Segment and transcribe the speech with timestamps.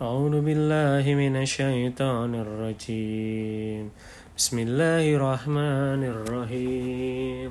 [0.00, 3.92] أعوذ بالله من الشيطان الرجيم.
[4.32, 7.48] بسم الله الرحمن الرحيم.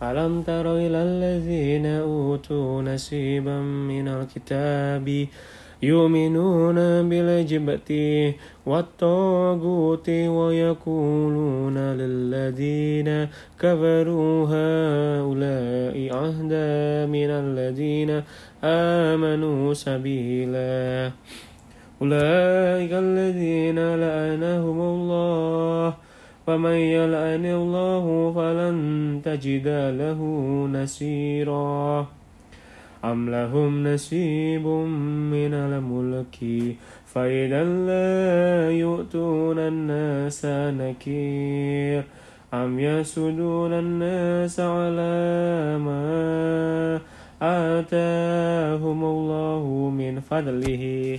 [0.00, 3.60] ألم تر إلى الذين أوتوا نصيبا
[3.92, 5.06] من الكتاب
[5.82, 6.78] يؤمنون
[7.12, 7.90] بالجبت
[8.66, 13.08] والطاغوت ويقولون للذين
[13.60, 16.72] كفروا هؤلاء أهدى
[17.16, 18.10] من الذين
[18.64, 21.12] آمنوا سبيلا.
[22.02, 25.94] أولئك الذين لعنهم الله.
[26.46, 28.04] ومن يلعن الله
[28.36, 28.76] فلن
[29.24, 29.68] تجد
[30.02, 30.18] له
[30.72, 32.06] نصيرا.
[33.04, 34.66] أم لهم نصيب
[35.34, 36.38] من الملك؟
[37.06, 40.40] فإذا لا يؤتون الناس
[40.82, 42.02] نكير.
[42.54, 47.00] أم يسدون الناس على ما
[47.42, 49.64] آتاهم الله
[49.98, 51.18] من فضله؟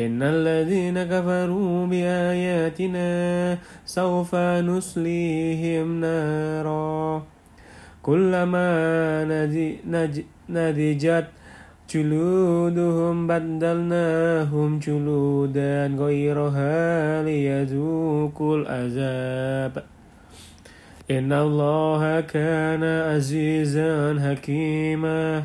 [0.00, 7.22] إن الذين كفروا بآياتنا سوف نسليهم نارا
[8.02, 8.68] كلما
[10.48, 11.26] نضجت
[11.90, 19.74] جلودهم بدلناهم جلودا غيرها ليذوقوا العذاب.
[21.10, 25.42] إن الله كان عزيزا حكيما.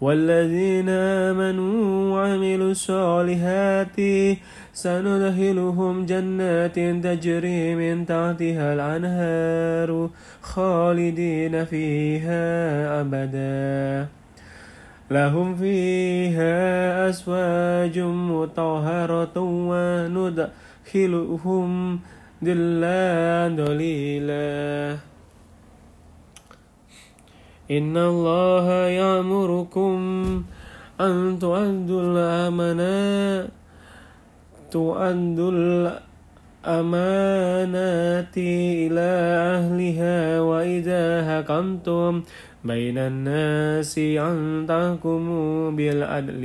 [0.00, 3.96] والذين آمنوا وعملوا الصالحات
[4.72, 10.10] سندخلهم جنات تجري من تحتها الأنهار
[10.42, 12.44] خالدين فيها
[13.00, 14.06] أبدا.
[15.10, 19.38] لهم فيها أزواج مطهرة
[20.94, 22.00] وندخلهم
[22.44, 25.07] ذلا ذليلا.
[27.70, 29.98] إن الله يأمركم
[31.00, 33.48] أن تؤدوا الأمانات
[34.70, 35.52] تؤدوا
[36.64, 39.10] الأمانات إلى
[39.56, 42.22] أهلها وإذا حكمتم
[42.64, 46.44] بين الناس أن تحكموا بالعدل.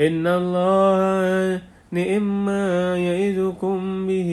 [0.00, 1.60] إن الله
[1.92, 4.32] نعم ما يعظكم به.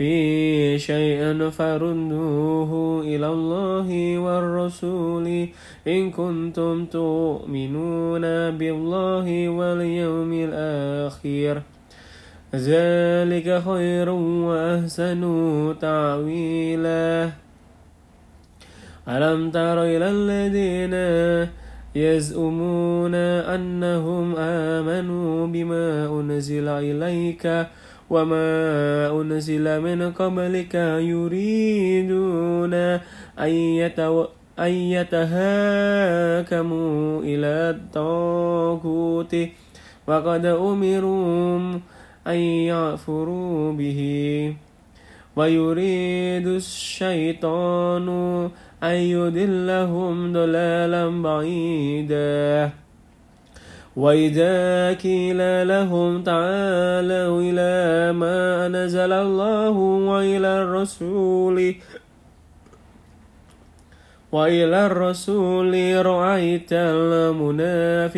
[0.00, 5.48] في شيء فردوه إلى الله والرسول.
[5.88, 8.24] إن كنتم تؤمنون
[8.56, 11.62] بالله واليوم الآخر
[12.54, 14.08] ذلك خير
[14.48, 15.22] وأحسن
[15.80, 17.30] تعويلا.
[19.08, 20.94] ألم تر إلى الذين
[21.94, 23.14] يزعمون
[23.54, 25.86] أنهم آمنوا بما
[26.20, 27.44] أنزل إليك
[28.10, 30.74] وما أنزل من قبلك
[31.14, 32.74] يريدون
[33.38, 33.52] أن
[34.58, 35.62] أن يتهاكموا
[37.22, 39.36] إلى الطاغوت
[40.06, 41.80] وقد أمروا
[42.26, 42.36] أن
[42.68, 44.00] يعفروا به
[45.36, 48.08] ويريد الشيطان
[48.82, 52.70] أن يدلهم ضلالا بعيدا
[53.96, 59.70] وإذا قيل لهم تعالوا إلى ما أنزل الله
[60.10, 61.74] وإلى الرسول.
[64.32, 68.14] وإلى الرسول رأيت المنافقين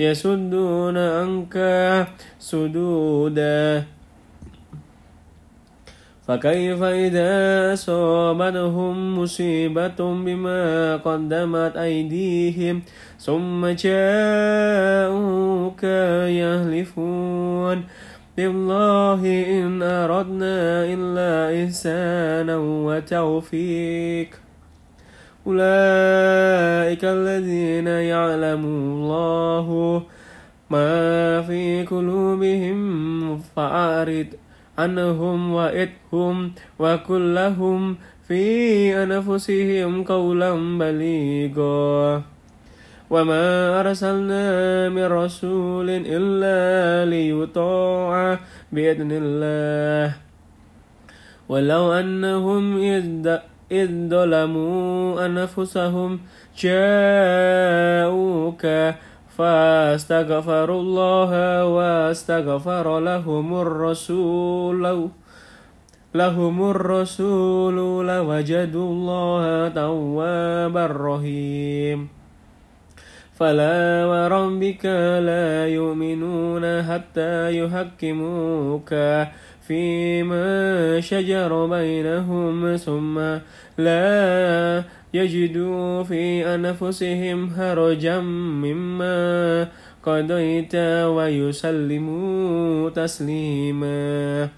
[0.00, 1.56] يسدون عنك
[2.38, 3.84] سدودا.
[6.28, 12.82] فكيف إذا أصابتهم مصيبة بما قدمت أيديهم
[13.18, 15.02] ثم جاءوك
[16.42, 17.84] يهلفون
[18.38, 19.22] بالله
[19.58, 21.30] إن أردنا إلا
[21.64, 22.56] إحسانا
[22.86, 24.30] وتوفيق.
[25.46, 29.68] أولئك الذين يعلم الله
[30.70, 32.78] ما في قلوبهم
[33.38, 34.26] فأعرض
[34.78, 37.96] عنهم وإدهم وكلهم
[38.28, 38.42] في
[39.02, 42.22] أنفسهم قولا بليغا.
[43.10, 48.38] وما أرسلنا من رسول إلا ليطاع
[48.72, 50.16] بإذن الله
[51.48, 52.78] ولو أنهم
[53.72, 56.20] إذ ظلموا أنفسهم
[56.58, 58.66] جاءوك
[59.38, 65.10] فاستغفروا الله واستغفر لهم الرسول
[66.14, 72.17] لهم الرسول لوجدوا الله توابا رحيم
[73.38, 74.84] فلا وربك
[75.22, 78.90] لا يؤمنون حتى يحكموك
[79.66, 83.18] فيما شجر بينهم ثم
[83.78, 84.82] لا
[85.14, 88.20] يجدوا في أنفسهم هرجا
[88.64, 89.68] مما
[90.02, 90.74] قضيت
[91.14, 94.48] ويسلموا تسليما.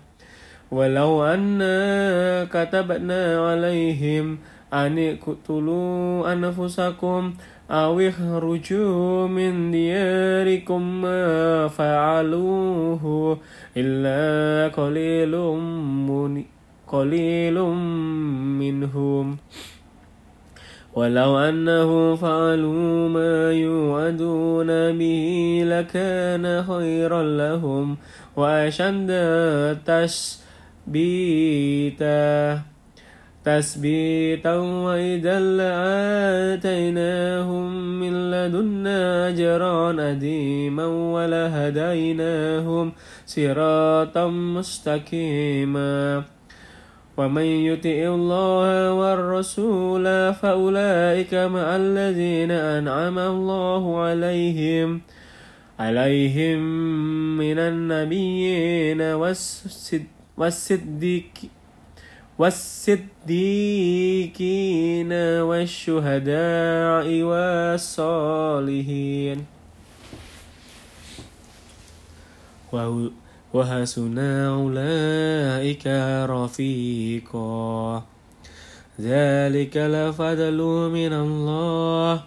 [0.71, 4.39] ولو أنا كتبنا عليهم
[4.73, 7.35] أن اقتلوا أنفسكم
[7.71, 13.39] أو اخرجوا من دياركم ما فعلوه
[13.77, 15.37] إلا قليل
[16.11, 16.45] من
[16.89, 17.61] قليل
[18.59, 19.37] منهم.
[20.95, 27.97] ولو أنهم فعلوا ما يوعدون به لكان خيرا لهم
[28.37, 29.11] وأشد
[30.87, 31.11] تثبيتا.
[33.45, 35.41] تثبيتا وإذا
[36.61, 42.93] لآتيناهم من لدنا أجرا أديما ولهديناهم
[43.27, 46.23] صراطا مستقيما.
[47.17, 55.01] ومن يطع الله والرسول فأولئك مع الذين أنعم الله عليهم
[55.81, 56.59] عليهم
[57.37, 59.01] من النبيين
[60.37, 61.60] والصديقين
[62.41, 64.33] والصديقين
[65.49, 69.39] والشهداء والصالحين.
[73.55, 74.19] وحسن
[74.57, 75.87] أولئك
[76.31, 78.03] رفيقا.
[79.01, 80.59] ذلك الفضل
[80.97, 82.21] من الله.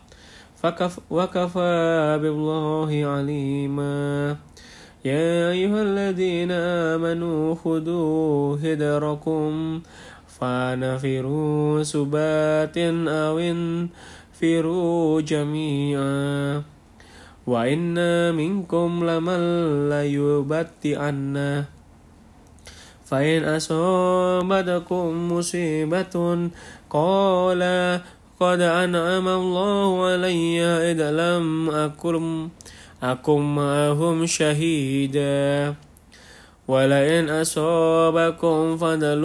[1.10, 4.38] وكفى بالله عليما.
[5.04, 6.52] يا أيها الذين
[6.96, 9.82] آمنوا خذوا هدركم
[10.40, 12.78] فانفروا سبات
[13.08, 16.64] أو انفروا جميعا.
[17.48, 17.96] وإن
[18.36, 19.42] منكم لمن
[19.90, 21.64] ليبتئن.
[23.06, 26.16] فإن أصابتكم مصيبة
[26.90, 27.62] قال
[28.40, 32.50] قد أنعم الله علي إذ لم أكن
[33.04, 35.76] أكن معهم شهيدا
[36.68, 39.22] ولئن أصابكم فضل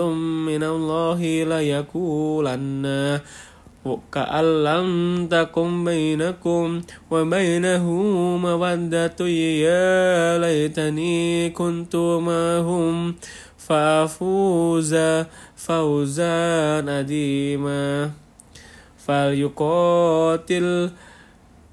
[0.46, 3.20] من الله ليقولن
[4.12, 4.88] كأن لم
[5.30, 6.80] تكن بينكم
[7.10, 7.92] وبينه
[8.36, 13.14] مودة يا ليتني كنت معهم
[13.58, 14.96] فأفوز
[15.56, 18.10] فوزا نديما
[19.06, 20.90] فليقاتل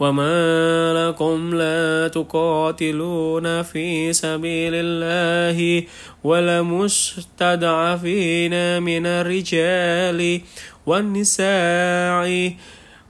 [0.00, 5.84] وما لكم لا تقاتلون في سبيل الله
[6.24, 7.32] ولمستضعفين
[8.82, 10.40] من الرجال
[10.86, 12.54] والنساء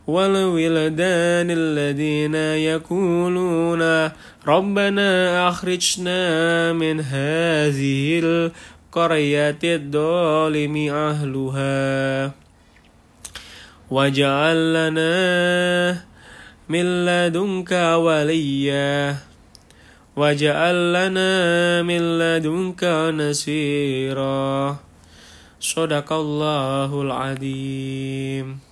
[0.06, 4.10] والولدان الذين يقولون
[4.46, 12.32] ربنا أخرجنا من هذه القرية الظالم أهلها
[13.90, 16.15] واجعل لنا
[16.68, 19.16] من لدنك وليا.
[20.16, 24.76] واجعل لنا من لدنك نصيرا.
[25.60, 28.65] صدق الله العظيم.